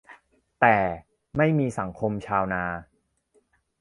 [0.59, 0.77] แต่
[1.37, 2.63] "ไม่มีสังคมชาวนา"